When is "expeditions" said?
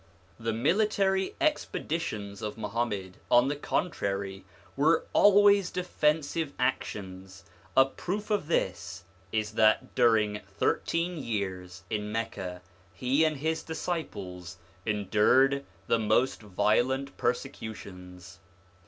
1.39-2.41